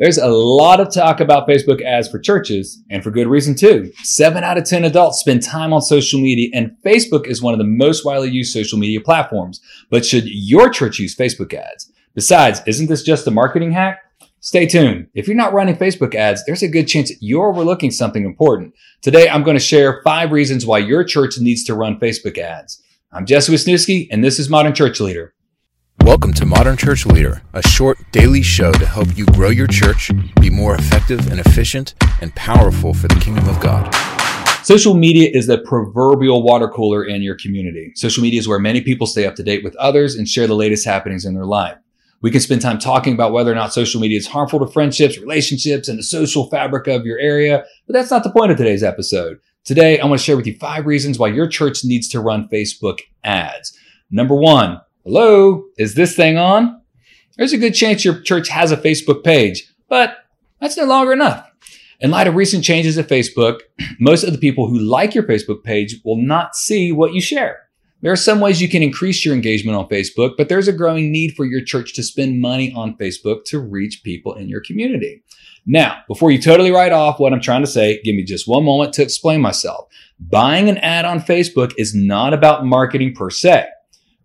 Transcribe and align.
There's 0.00 0.16
a 0.16 0.28
lot 0.28 0.80
of 0.80 0.90
talk 0.90 1.20
about 1.20 1.46
Facebook 1.46 1.82
ads 1.84 2.08
for 2.08 2.18
churches, 2.18 2.82
and 2.88 3.04
for 3.04 3.10
good 3.10 3.26
reason 3.26 3.54
too. 3.54 3.92
Seven 4.02 4.42
out 4.42 4.56
of 4.56 4.64
10 4.64 4.86
adults 4.86 5.20
spend 5.20 5.42
time 5.42 5.74
on 5.74 5.82
social 5.82 6.18
media, 6.18 6.48
and 6.54 6.74
Facebook 6.82 7.26
is 7.26 7.42
one 7.42 7.52
of 7.52 7.58
the 7.58 7.66
most 7.66 8.02
widely 8.02 8.30
used 8.30 8.50
social 8.50 8.78
media 8.78 9.02
platforms. 9.02 9.60
But 9.90 10.06
should 10.06 10.24
your 10.24 10.70
church 10.70 10.98
use 10.98 11.14
Facebook 11.14 11.52
ads? 11.52 11.92
Besides, 12.14 12.62
isn't 12.66 12.86
this 12.88 13.02
just 13.02 13.26
a 13.26 13.30
marketing 13.30 13.72
hack? 13.72 13.98
Stay 14.40 14.64
tuned. 14.64 15.08
If 15.12 15.28
you're 15.28 15.36
not 15.36 15.52
running 15.52 15.76
Facebook 15.76 16.14
ads, 16.14 16.46
there's 16.46 16.62
a 16.62 16.68
good 16.68 16.88
chance 16.88 17.12
you're 17.20 17.50
overlooking 17.50 17.90
something 17.90 18.24
important. 18.24 18.72
Today, 19.02 19.28
I'm 19.28 19.42
going 19.42 19.56
to 19.56 19.62
share 19.62 20.00
five 20.02 20.32
reasons 20.32 20.64
why 20.64 20.78
your 20.78 21.04
church 21.04 21.38
needs 21.38 21.62
to 21.64 21.74
run 21.74 22.00
Facebook 22.00 22.38
ads. 22.38 22.82
I'm 23.12 23.26
Jesse 23.26 23.52
Wisniewski, 23.52 24.08
and 24.10 24.24
this 24.24 24.38
is 24.38 24.48
Modern 24.48 24.74
Church 24.74 24.98
Leader. 24.98 25.34
Welcome 26.04 26.32
to 26.34 26.46
Modern 26.46 26.76
Church 26.76 27.06
Leader, 27.06 27.42
a 27.52 27.62
short 27.62 27.98
daily 28.10 28.42
show 28.42 28.72
to 28.72 28.86
help 28.86 29.16
you 29.16 29.26
grow 29.26 29.50
your 29.50 29.66
church, 29.66 30.10
be 30.40 30.50
more 30.50 30.74
effective 30.74 31.30
and 31.30 31.38
efficient, 31.38 31.94
and 32.20 32.34
powerful 32.34 32.94
for 32.94 33.06
the 33.06 33.20
kingdom 33.20 33.48
of 33.48 33.60
God. 33.60 33.94
Social 34.64 34.94
media 34.94 35.30
is 35.32 35.46
the 35.46 35.58
proverbial 35.58 36.42
water 36.42 36.68
cooler 36.68 37.04
in 37.04 37.22
your 37.22 37.36
community. 37.36 37.92
Social 37.94 38.22
media 38.22 38.40
is 38.40 38.48
where 38.48 38.58
many 38.58 38.80
people 38.80 39.06
stay 39.06 39.26
up 39.26 39.34
to 39.36 39.42
date 39.42 39.62
with 39.62 39.76
others 39.76 40.16
and 40.16 40.26
share 40.26 40.46
the 40.46 40.54
latest 40.54 40.84
happenings 40.84 41.24
in 41.24 41.34
their 41.34 41.46
life. 41.46 41.76
We 42.22 42.30
can 42.30 42.40
spend 42.40 42.60
time 42.60 42.78
talking 42.78 43.14
about 43.14 43.32
whether 43.32 43.52
or 43.52 43.54
not 43.54 43.72
social 43.72 44.00
media 44.00 44.18
is 44.18 44.26
harmful 44.26 44.58
to 44.58 44.72
friendships, 44.72 45.18
relationships, 45.18 45.86
and 45.88 45.98
the 45.98 46.02
social 46.02 46.48
fabric 46.48 46.86
of 46.86 47.06
your 47.06 47.18
area, 47.18 47.64
but 47.86 47.92
that's 47.92 48.10
not 48.10 48.24
the 48.24 48.32
point 48.32 48.50
of 48.50 48.56
today's 48.56 48.82
episode. 48.82 49.38
Today, 49.64 50.00
I 50.00 50.06
want 50.06 50.18
to 50.18 50.24
share 50.24 50.36
with 50.36 50.46
you 50.46 50.56
five 50.58 50.86
reasons 50.86 51.18
why 51.18 51.28
your 51.28 51.46
church 51.46 51.84
needs 51.84 52.08
to 52.08 52.20
run 52.20 52.48
Facebook 52.48 53.00
ads. 53.22 53.76
Number 54.10 54.34
one, 54.34 54.80
Hello, 55.04 55.64
is 55.78 55.94
this 55.94 56.14
thing 56.14 56.36
on? 56.36 56.78
There's 57.38 57.54
a 57.54 57.58
good 57.58 57.74
chance 57.74 58.04
your 58.04 58.20
church 58.20 58.50
has 58.50 58.70
a 58.70 58.76
Facebook 58.76 59.24
page, 59.24 59.72
but 59.88 60.18
that's 60.60 60.76
no 60.76 60.84
longer 60.84 61.14
enough. 61.14 61.50
In 62.00 62.10
light 62.10 62.26
of 62.26 62.34
recent 62.34 62.62
changes 62.62 62.98
at 62.98 63.08
Facebook, 63.08 63.60
most 63.98 64.24
of 64.24 64.32
the 64.32 64.38
people 64.38 64.68
who 64.68 64.78
like 64.78 65.14
your 65.14 65.24
Facebook 65.24 65.64
page 65.64 65.96
will 66.04 66.18
not 66.18 66.54
see 66.54 66.92
what 66.92 67.14
you 67.14 67.22
share. 67.22 67.60
There 68.02 68.12
are 68.12 68.16
some 68.16 68.40
ways 68.40 68.60
you 68.60 68.68
can 68.68 68.82
increase 68.82 69.24
your 69.24 69.32
engagement 69.32 69.78
on 69.78 69.88
Facebook, 69.88 70.34
but 70.36 70.50
there's 70.50 70.68
a 70.68 70.72
growing 70.72 71.10
need 71.10 71.34
for 71.34 71.46
your 71.46 71.64
church 71.64 71.94
to 71.94 72.02
spend 72.02 72.38
money 72.38 72.70
on 72.74 72.98
Facebook 72.98 73.44
to 73.46 73.58
reach 73.58 74.02
people 74.04 74.34
in 74.34 74.50
your 74.50 74.60
community. 74.60 75.22
Now, 75.64 76.02
before 76.08 76.30
you 76.30 76.42
totally 76.42 76.72
write 76.72 76.92
off 76.92 77.18
what 77.18 77.32
I'm 77.32 77.40
trying 77.40 77.62
to 77.62 77.70
say, 77.70 78.02
give 78.02 78.14
me 78.14 78.22
just 78.22 78.46
one 78.46 78.64
moment 78.64 78.92
to 78.94 79.02
explain 79.02 79.40
myself. 79.40 79.88
Buying 80.18 80.68
an 80.68 80.76
ad 80.78 81.06
on 81.06 81.20
Facebook 81.20 81.72
is 81.78 81.94
not 81.94 82.34
about 82.34 82.66
marketing 82.66 83.14
per 83.14 83.30
se. 83.30 83.66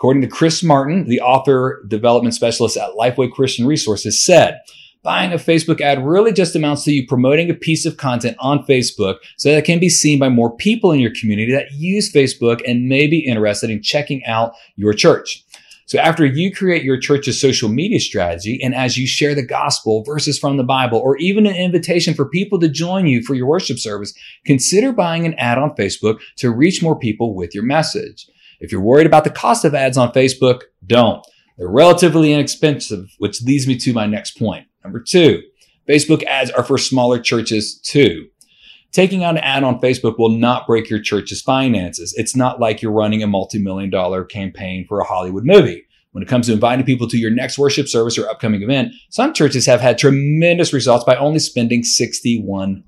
According 0.00 0.22
to 0.22 0.28
Chris 0.28 0.62
Martin, 0.62 1.04
the 1.04 1.20
author 1.20 1.84
development 1.86 2.34
specialist 2.34 2.78
at 2.78 2.94
Lifeway 2.98 3.30
Christian 3.30 3.66
Resources, 3.66 4.24
said, 4.24 4.58
Buying 5.02 5.30
a 5.30 5.36
Facebook 5.36 5.82
ad 5.82 6.02
really 6.02 6.32
just 6.32 6.56
amounts 6.56 6.84
to 6.84 6.90
you 6.90 7.06
promoting 7.06 7.50
a 7.50 7.54
piece 7.54 7.84
of 7.84 7.98
content 7.98 8.34
on 8.40 8.64
Facebook 8.64 9.16
so 9.36 9.50
that 9.50 9.58
it 9.58 9.66
can 9.66 9.78
be 9.78 9.90
seen 9.90 10.18
by 10.18 10.30
more 10.30 10.56
people 10.56 10.90
in 10.90 11.00
your 11.00 11.12
community 11.20 11.52
that 11.52 11.72
use 11.72 12.10
Facebook 12.10 12.62
and 12.66 12.88
may 12.88 13.08
be 13.08 13.18
interested 13.18 13.68
in 13.68 13.82
checking 13.82 14.24
out 14.24 14.54
your 14.74 14.94
church. 14.94 15.44
So 15.84 15.98
after 15.98 16.24
you 16.24 16.50
create 16.50 16.82
your 16.82 16.98
church's 16.98 17.38
social 17.38 17.68
media 17.68 18.00
strategy 18.00 18.58
and 18.62 18.74
as 18.74 18.96
you 18.96 19.06
share 19.06 19.34
the 19.34 19.44
gospel, 19.44 20.02
verses 20.04 20.38
from 20.38 20.56
the 20.56 20.64
Bible, 20.64 20.98
or 20.98 21.18
even 21.18 21.44
an 21.44 21.56
invitation 21.56 22.14
for 22.14 22.24
people 22.24 22.58
to 22.60 22.70
join 22.70 23.06
you 23.06 23.22
for 23.22 23.34
your 23.34 23.48
worship 23.48 23.78
service, 23.78 24.14
consider 24.46 24.92
buying 24.92 25.26
an 25.26 25.34
ad 25.34 25.58
on 25.58 25.76
Facebook 25.76 26.20
to 26.36 26.50
reach 26.50 26.82
more 26.82 26.98
people 26.98 27.34
with 27.34 27.54
your 27.54 27.64
message. 27.64 28.26
If 28.60 28.70
you're 28.70 28.80
worried 28.80 29.06
about 29.06 29.24
the 29.24 29.30
cost 29.30 29.64
of 29.64 29.74
ads 29.74 29.96
on 29.96 30.12
Facebook, 30.12 30.62
don't. 30.86 31.24
They're 31.56 31.68
relatively 31.68 32.32
inexpensive, 32.32 33.06
which 33.18 33.42
leads 33.42 33.66
me 33.66 33.76
to 33.78 33.92
my 33.92 34.06
next 34.06 34.38
point. 34.38 34.66
Number 34.84 35.00
two, 35.00 35.42
Facebook 35.88 36.22
ads 36.24 36.50
are 36.50 36.62
for 36.62 36.78
smaller 36.78 37.18
churches 37.18 37.80
too. 37.80 38.28
Taking 38.92 39.22
out 39.22 39.36
an 39.36 39.42
ad 39.42 39.62
on 39.62 39.80
Facebook 39.80 40.18
will 40.18 40.30
not 40.30 40.66
break 40.66 40.90
your 40.90 41.00
church's 41.00 41.42
finances. 41.42 42.14
It's 42.16 42.34
not 42.34 42.60
like 42.60 42.82
you're 42.82 42.92
running 42.92 43.22
a 43.22 43.26
multi-million 43.26 43.90
dollar 43.90 44.24
campaign 44.24 44.84
for 44.88 45.00
a 45.00 45.04
Hollywood 45.04 45.44
movie. 45.44 45.84
When 46.12 46.24
it 46.24 46.28
comes 46.28 46.46
to 46.46 46.52
inviting 46.52 46.84
people 46.84 47.06
to 47.08 47.18
your 47.18 47.30
next 47.30 47.56
worship 47.56 47.88
service 47.88 48.18
or 48.18 48.28
upcoming 48.28 48.62
event, 48.62 48.92
some 49.10 49.32
churches 49.32 49.66
have 49.66 49.80
had 49.80 49.96
tremendous 49.96 50.72
results 50.72 51.04
by 51.04 51.14
only 51.14 51.38
spending 51.38 51.82
$61. 51.82 52.82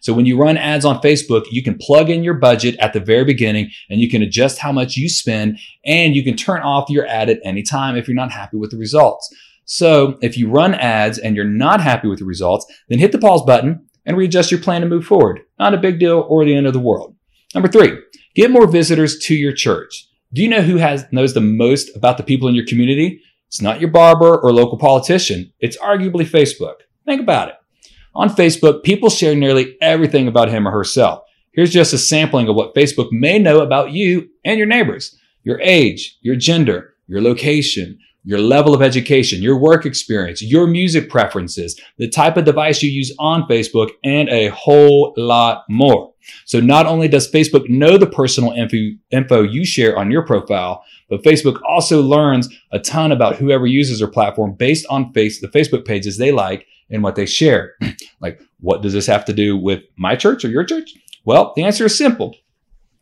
So 0.00 0.12
when 0.12 0.26
you 0.26 0.38
run 0.38 0.56
ads 0.56 0.84
on 0.84 1.00
Facebook, 1.00 1.46
you 1.50 1.64
can 1.64 1.78
plug 1.78 2.10
in 2.10 2.22
your 2.22 2.34
budget 2.34 2.76
at 2.78 2.92
the 2.92 3.00
very 3.00 3.24
beginning 3.24 3.70
and 3.90 4.00
you 4.00 4.08
can 4.08 4.22
adjust 4.22 4.58
how 4.58 4.70
much 4.70 4.96
you 4.96 5.08
spend 5.08 5.58
and 5.84 6.14
you 6.14 6.22
can 6.22 6.36
turn 6.36 6.60
off 6.62 6.90
your 6.90 7.06
ad 7.06 7.28
at 7.28 7.40
any 7.44 7.64
time 7.64 7.96
if 7.96 8.06
you're 8.06 8.14
not 8.14 8.30
happy 8.30 8.56
with 8.56 8.70
the 8.70 8.78
results. 8.78 9.28
So 9.64 10.18
if 10.22 10.36
you 10.36 10.48
run 10.48 10.74
ads 10.74 11.18
and 11.18 11.34
you're 11.34 11.44
not 11.44 11.80
happy 11.80 12.06
with 12.06 12.20
the 12.20 12.24
results, 12.24 12.66
then 12.88 13.00
hit 13.00 13.10
the 13.10 13.18
pause 13.18 13.42
button 13.42 13.88
and 14.06 14.16
readjust 14.16 14.50
your 14.50 14.60
plan 14.60 14.82
to 14.82 14.88
move 14.88 15.06
forward. 15.06 15.40
Not 15.58 15.74
a 15.74 15.78
big 15.78 15.98
deal 15.98 16.24
or 16.28 16.44
the 16.44 16.54
end 16.54 16.66
of 16.66 16.72
the 16.72 16.78
world. 16.78 17.16
Number 17.54 17.68
three, 17.68 17.98
get 18.34 18.50
more 18.50 18.66
visitors 18.66 19.18
to 19.20 19.34
your 19.34 19.52
church. 19.52 20.08
Do 20.34 20.42
you 20.42 20.48
know 20.48 20.62
who 20.62 20.76
has 20.76 21.04
knows 21.12 21.34
the 21.34 21.40
most 21.40 21.94
about 21.94 22.16
the 22.16 22.22
people 22.22 22.48
in 22.48 22.54
your 22.54 22.64
community? 22.66 23.20
It's 23.48 23.60
not 23.60 23.80
your 23.80 23.90
barber 23.90 24.38
or 24.38 24.52
local 24.52 24.78
politician. 24.78 25.52
It's 25.60 25.76
arguably 25.76 26.24
Facebook. 26.24 26.76
Think 27.04 27.20
about 27.20 27.48
it. 27.48 27.54
On 28.14 28.30
Facebook, 28.30 28.82
people 28.82 29.10
share 29.10 29.34
nearly 29.34 29.76
everything 29.82 30.28
about 30.28 30.48
him 30.48 30.66
or 30.66 30.70
herself. 30.70 31.22
Here's 31.52 31.72
just 31.72 31.92
a 31.92 31.98
sampling 31.98 32.48
of 32.48 32.56
what 32.56 32.74
Facebook 32.74 33.08
may 33.10 33.38
know 33.38 33.60
about 33.60 33.92
you 33.92 34.30
and 34.42 34.56
your 34.56 34.66
neighbors. 34.66 35.14
Your 35.44 35.60
age, 35.60 36.16
your 36.22 36.36
gender, 36.36 36.94
your 37.06 37.20
location, 37.20 37.98
your 38.24 38.40
level 38.40 38.74
of 38.74 38.82
education, 38.82 39.42
your 39.42 39.58
work 39.58 39.84
experience, 39.84 40.42
your 40.42 40.66
music 40.66 41.10
preferences, 41.10 41.78
the 41.98 42.08
type 42.08 42.36
of 42.36 42.44
device 42.44 42.82
you 42.82 42.90
use 42.90 43.14
on 43.18 43.48
Facebook, 43.48 43.90
and 44.04 44.28
a 44.28 44.48
whole 44.48 45.12
lot 45.16 45.64
more. 45.68 46.12
So 46.44 46.60
not 46.60 46.86
only 46.86 47.08
does 47.08 47.30
Facebook 47.30 47.68
know 47.68 47.96
the 47.96 48.06
personal 48.06 48.52
info, 48.52 48.76
info 49.10 49.42
you 49.42 49.64
share 49.64 49.98
on 49.98 50.10
your 50.10 50.24
profile, 50.24 50.84
but 51.08 51.22
Facebook 51.22 51.60
also 51.68 52.00
learns 52.00 52.48
a 52.70 52.78
ton 52.78 53.10
about 53.10 53.36
whoever 53.36 53.66
uses 53.66 53.98
their 53.98 54.08
platform 54.08 54.54
based 54.54 54.86
on 54.88 55.12
face, 55.12 55.40
the 55.40 55.48
Facebook 55.48 55.84
pages 55.84 56.16
they 56.16 56.30
like 56.30 56.66
and 56.90 57.02
what 57.02 57.16
they 57.16 57.26
share. 57.26 57.74
like, 58.20 58.40
what 58.60 58.82
does 58.82 58.92
this 58.92 59.06
have 59.06 59.24
to 59.24 59.32
do 59.32 59.56
with 59.56 59.82
my 59.96 60.14
church 60.14 60.44
or 60.44 60.48
your 60.48 60.64
church? 60.64 60.94
Well, 61.24 61.52
the 61.56 61.64
answer 61.64 61.86
is 61.86 61.98
simple. 61.98 62.36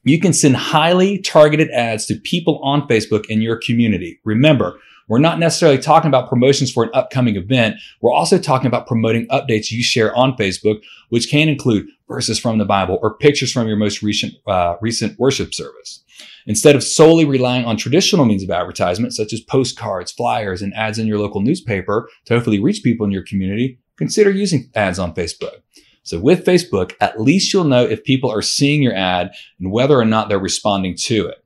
You 0.03 0.19
can 0.19 0.33
send 0.33 0.57
highly 0.57 1.19
targeted 1.19 1.71
ads 1.73 2.07
to 2.07 2.15
people 2.15 2.59
on 2.63 2.89
Facebook 2.89 3.27
in 3.27 3.43
your 3.43 3.57
community. 3.57 4.19
Remember, 4.25 4.79
we're 5.11 5.19
not 5.19 5.41
necessarily 5.41 5.77
talking 5.77 6.07
about 6.07 6.29
promotions 6.29 6.71
for 6.71 6.85
an 6.85 6.91
upcoming 6.95 7.35
event. 7.35 7.77
We're 8.01 8.13
also 8.13 8.39
talking 8.39 8.69
about 8.69 8.87
promoting 8.87 9.27
updates 9.27 9.73
you 9.73 9.83
share 9.83 10.15
on 10.15 10.37
Facebook, 10.37 10.81
which 11.09 11.29
can 11.29 11.49
include 11.49 11.89
verses 12.07 12.39
from 12.39 12.59
the 12.59 12.65
Bible 12.65 12.97
or 13.03 13.17
pictures 13.17 13.51
from 13.51 13.67
your 13.67 13.77
most 13.77 14.03
recent, 14.05 14.35
uh, 14.47 14.77
recent 14.81 15.19
worship 15.19 15.53
service. 15.53 16.05
Instead 16.47 16.77
of 16.77 16.85
solely 16.85 17.25
relying 17.25 17.65
on 17.65 17.77
traditional 17.77 18.25
means 18.25 18.45
of 18.45 18.51
advertisement, 18.51 19.13
such 19.13 19.33
as 19.33 19.41
postcards, 19.41 20.13
flyers, 20.13 20.63
and 20.63 20.73
ads 20.75 21.01
in 21.01 21.09
your 21.09 21.19
local 21.19 21.41
newspaper 21.41 22.09
to 22.27 22.35
hopefully 22.35 22.61
reach 22.61 22.85
people 22.85 23.05
in 23.05 23.11
your 23.11 23.25
community, 23.25 23.81
consider 23.97 24.31
using 24.31 24.71
ads 24.77 25.01
on 25.01 25.13
Facebook. 25.13 25.57
So 26.05 26.21
with 26.21 26.45
Facebook, 26.45 26.93
at 27.01 27.21
least 27.21 27.53
you'll 27.53 27.65
know 27.65 27.85
if 27.85 28.05
people 28.05 28.31
are 28.31 28.43
seeing 28.43 28.81
your 28.81 28.95
ad 28.95 29.33
and 29.59 29.73
whether 29.73 29.99
or 29.99 30.05
not 30.05 30.29
they're 30.29 30.39
responding 30.39 30.95
to 31.07 31.27
it. 31.27 31.45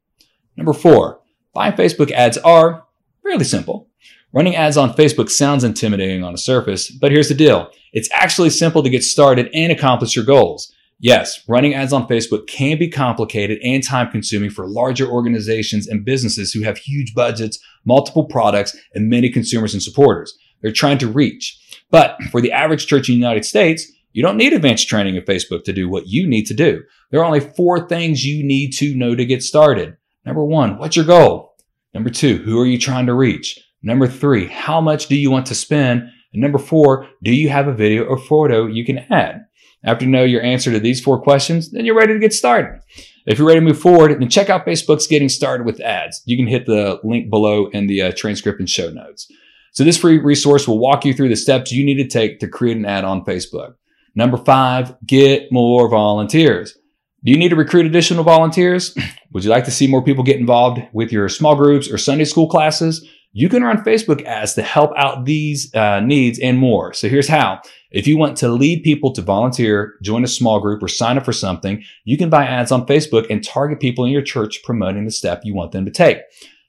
Number 0.55 0.75
four, 0.75 1.21
buying 1.55 1.73
Facebook 1.73 2.11
ads 2.11 2.37
are 2.39 2.84
Fairly 3.25 3.45
simple. 3.45 3.89
Running 4.33 4.55
ads 4.55 4.77
on 4.77 4.93
Facebook 4.93 5.31
sounds 5.31 5.65
intimidating 5.65 6.23
on 6.23 6.33
the 6.33 6.39
surface, 6.39 6.91
but 6.91 7.11
here's 7.11 7.29
the 7.29 7.35
deal. 7.35 7.71
It's 7.93 8.11
actually 8.13 8.51
simple 8.51 8.83
to 8.83 8.91
get 8.91 9.03
started 9.03 9.49
and 9.55 9.73
accomplish 9.73 10.15
your 10.15 10.25
goals. 10.25 10.73
Yes, 11.01 11.43
running 11.49 11.75
ads 11.75 11.93
on 11.93 12.07
Facebook 12.07 12.47
can 12.47 12.79
be 12.79 12.89
complicated 12.89 13.59
and 13.63 13.83
time 13.83 14.11
consuming 14.11 14.51
for 14.51 14.67
larger 14.67 15.09
organizations 15.09 15.87
and 15.87 16.05
businesses 16.05 16.53
who 16.53 16.63
have 16.63 16.79
huge 16.79 17.15
budgets, 17.15 17.59
multiple 17.85 18.25
products, 18.25 18.77
and 18.95 19.09
many 19.09 19.31
consumers 19.31 19.73
and 19.73 19.83
supporters. 19.83 20.37
They're 20.61 20.73
trying 20.73 20.99
to 20.99 21.11
reach. 21.11 21.59
But 21.91 22.17
for 22.31 22.41
the 22.41 22.53
average 22.53 22.87
church 22.87 23.09
in 23.09 23.15
the 23.15 23.21
United 23.21 23.45
States, 23.45 23.91
you 24.13 24.23
don't 24.23 24.37
need 24.37 24.53
advanced 24.53 24.89
training 24.89 25.17
of 25.17 25.25
Facebook 25.25 25.65
to 25.65 25.73
do 25.73 25.89
what 25.89 26.09
you 26.09 26.27
need 26.27 26.45
to 26.47 26.55
do. 26.55 26.83
There 27.11 27.21
are 27.21 27.25
only 27.25 27.41
four 27.41 27.89
things 27.89 28.25
you 28.25 28.45
need 28.45 28.73
to 28.75 28.95
know 28.95 29.15
to 29.15 29.25
get 29.25 29.43
started. 29.43 29.97
Number 30.25 30.45
one, 30.45 30.79
what's 30.79 30.97
your 30.97 31.05
goal? 31.05 31.54
Number 31.95 32.11
two, 32.11 32.39
who 32.39 32.61
are 32.61 32.67
you 32.67 32.79
trying 32.79 33.07
to 33.07 33.15
reach? 33.15 33.59
Number 33.83 34.09
three, 34.09 34.49
how 34.49 34.81
much 34.81 35.07
do 35.07 35.17
you 35.17 35.31
want 35.31 35.47
to 35.47 35.55
spend? 35.55 36.11
And 36.33 36.43
number 36.43 36.59
four, 36.59 37.09
do 37.23 37.33
you 37.33 37.49
have 37.51 37.69
a 37.69 37.73
video 37.73 38.05
or 38.05 38.19
photo 38.19 38.67
you 38.67 38.85
can 38.85 38.99
add? 39.11 39.43
After 39.85 40.05
you 40.05 40.11
know 40.11 40.25
your 40.25 40.43
answer 40.43 40.73
to 40.73 40.81
these 40.81 41.01
four 41.01 41.21
questions, 41.21 41.71
then 41.71 41.85
you're 41.85 41.97
ready 41.97 42.15
to 42.15 42.19
get 42.19 42.33
started. 42.33 42.81
If 43.27 43.39
you're 43.39 43.47
ready 43.47 43.61
to 43.61 43.67
move 43.67 43.79
forward, 43.79 44.19
then 44.19 44.29
check 44.29 44.51
out 44.51 44.67
Facebook's 44.67 45.07
Getting 45.07 45.29
Started 45.29 45.67
with 45.67 45.81
Ads. 45.81 46.23
You 46.25 46.37
can 46.37 46.47
hit 46.47 46.67
the 46.67 46.99
link 47.05 47.31
below 47.31 47.67
in 47.69 47.87
the 47.87 48.03
uh, 48.03 48.13
transcript 48.17 48.61
and 48.61 48.69
show 48.69 48.91
notes. 48.91 49.31
So 49.73 49.85
this 49.85 49.99
free 49.99 50.19
resource 50.19 50.67
will 50.67 50.79
walk 50.79 51.05
you 51.05 51.13
through 51.13 51.29
the 51.29 51.37
steps 51.37 51.73
you 51.73 51.85
need 51.85 52.03
to 52.03 52.09
take 52.09 52.41
to 52.41 52.49
create 52.49 52.77
an 52.77 52.87
ad 52.87 53.05
on 53.05 53.25
Facebook. 53.25 53.75
Number 54.15 54.37
five, 54.37 54.95
get 55.07 55.53
more 55.53 55.89
volunteers. 55.89 56.77
Do 57.25 57.31
you 57.31 57.39
need 57.39 57.49
to 57.49 57.57
recruit 57.57 57.87
additional 57.87 58.23
volunteers? 58.23 58.95
Would 59.33 59.45
you 59.45 59.51
like 59.51 59.65
to 59.65 59.71
see 59.71 59.87
more 59.87 60.05
people 60.05 60.23
get 60.23 60.37
involved 60.37 60.83
with 60.93 61.11
your 61.11 61.31
small 61.31 61.57
groups 61.57 61.91
or 61.91 61.97
Sunday 61.97 62.27
school 62.27 62.47
classes? 62.47 63.09
You 63.33 63.49
can 63.49 63.65
run 63.65 63.83
Facebook 63.83 64.23
ads 64.27 64.53
to 64.55 64.63
help 64.63 64.93
out 64.95 65.25
these 65.25 65.75
uh, 65.75 66.01
needs 66.01 66.39
and 66.39 66.59
more. 66.59 66.93
So 66.93 67.09
here's 67.09 67.27
how. 67.27 67.63
If 67.91 68.07
you 68.07 68.19
want 68.19 68.37
to 68.39 68.49
lead 68.49 68.83
people 68.83 69.11
to 69.13 69.23
volunteer, 69.23 69.95
join 70.03 70.23
a 70.23 70.29
small 70.29 70.61
group, 70.61 70.83
or 70.83 70.89
sign 70.89 71.17
up 71.17 71.25
for 71.25 71.33
something, 71.33 71.83
you 72.05 72.19
can 72.19 72.29
buy 72.29 72.45
ads 72.45 72.71
on 72.71 72.87
Facebook 72.87 73.27
and 73.31 73.43
target 73.43 73.81
people 73.81 74.05
in 74.05 74.13
your 74.13 74.23
church 74.23 74.63
promoting 74.63 75.07
the 75.07 75.11
step 75.11 75.41
you 75.45 75.55
want 75.55 75.73
them 75.73 75.87
to 75.87 75.91
take. 75.91 76.19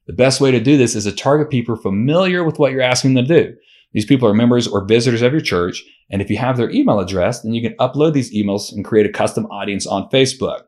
The 0.08 0.13
best 0.13 0.40
way 0.40 0.51
to 0.51 0.60
do 0.62 0.78
this 0.78 0.96
is 0.96 1.04
to 1.04 1.12
target 1.12 1.50
people 1.50 1.75
familiar 1.75 2.46
with 2.46 2.60
what 2.60 2.72
you're 2.72 2.81
asking 2.81 3.16
them 3.16 3.25
to 3.25 3.44
do. 3.44 3.56
These 3.96 4.06
people 4.06 4.28
are 4.28 4.34
members 4.34 4.68
or 4.68 4.84
visitors 4.84 5.22
of 5.22 5.32
your 5.32 5.40
church. 5.40 5.82
And 6.12 6.22
if 6.22 6.30
you 6.30 6.38
have 6.38 6.58
their 6.58 6.70
email 6.70 7.00
address, 7.00 7.42
then 7.42 7.54
you 7.54 7.62
can 7.62 7.78
upload 7.78 8.12
these 8.12 8.36
emails 8.36 8.74
and 8.74 8.84
create 8.84 9.06
a 9.06 9.12
custom 9.12 9.46
audience 9.46 9.88
on 9.88 10.10
Facebook. 10.10 10.64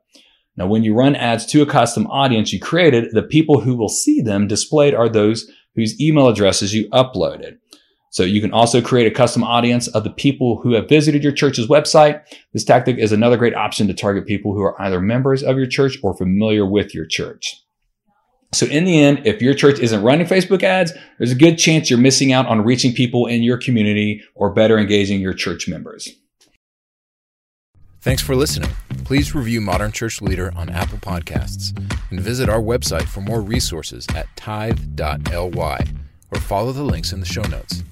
Now, 0.56 0.68
when 0.68 0.86
you 0.86 0.96
run 0.96 1.14
ads 1.14 1.46
to 1.48 1.62
a 1.62 1.66
custom 1.66 2.08
audience 2.08 2.54
you 2.54 2.60
created, 2.62 3.10
the 3.12 3.22
people 3.22 3.60
who 3.60 3.76
will 3.76 3.90
see 3.90 4.22
them 4.22 4.48
displayed 4.48 4.96
are 4.96 5.10
those 5.10 5.52
whose 5.76 6.00
email 6.00 6.30
addresses 6.30 6.74
you 6.74 6.90
uploaded. 6.92 7.58
So 8.12 8.24
you 8.24 8.40
can 8.40 8.54
also 8.54 8.82
create 8.82 9.12
a 9.12 9.16
custom 9.16 9.44
audience 9.44 9.90
of 9.90 10.06
the 10.06 10.10
people 10.10 10.62
who 10.62 10.74
have 10.74 10.88
visited 10.88 11.22
your 11.22 11.34
church's 11.34 11.68
website. 11.68 12.22
This 12.54 12.64
tactic 12.64 12.98
is 12.98 13.12
another 13.12 13.36
great 13.36 13.54
option 13.56 13.88
to 13.88 13.94
target 13.94 14.26
people 14.26 14.54
who 14.54 14.62
are 14.62 14.82
either 14.82 15.02
members 15.02 15.44
of 15.44 15.58
your 15.58 15.68
church 15.68 16.00
or 16.02 16.16
familiar 16.16 16.66
with 16.66 16.96
your 16.96 17.06
church. 17.06 17.62
So 18.58 18.66
in 18.66 18.86
the 18.86 19.00
end, 19.00 19.22
if 19.28 19.40
your 19.40 19.54
church 19.54 19.78
isn't 19.80 20.02
running 20.02 20.26
Facebook 20.26 20.64
ads, 20.64 20.92
there's 21.20 21.32
a 21.32 21.36
good 21.36 21.58
chance 21.58 21.92
you're 21.92 22.00
missing 22.00 22.34
out 22.34 22.48
on 22.48 22.64
reaching 22.64 22.92
people 22.92 23.28
in 23.28 23.44
your 23.44 23.58
community 23.58 24.24
or 24.34 24.50
better 24.50 24.80
engaging 24.80 25.22
your 25.22 25.34
church 25.34 25.68
members. 25.68 26.10
Thanks 28.02 28.24
for 28.24 28.36
listening. 28.36 28.72
Please 29.06 29.36
review 29.36 29.62
Modern 29.62 29.92
Church 29.92 30.24
Leader 30.24 30.52
on 30.56 30.70
Apple 30.70 30.98
Podcasts 30.98 31.78
and 32.10 32.20
visit 32.20 32.50
our 32.50 32.62
website 32.62 33.04
for 33.04 33.22
more 33.22 33.42
resources 33.42 34.08
at 34.16 34.28
tithe.ly 34.36 35.80
or 36.32 36.40
follow 36.40 36.72
the 36.72 36.84
links 36.84 37.14
in 37.14 37.20
the 37.20 37.26
show 37.28 37.44
notes. 37.44 37.84